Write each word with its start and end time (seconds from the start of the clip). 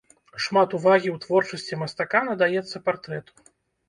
Шмат 0.43 0.71
увагі 0.77 1.09
ў 1.11 1.17
творчасці 1.25 1.77
мастака 1.81 2.21
надаецца 2.31 2.81
партрэту. 2.89 3.31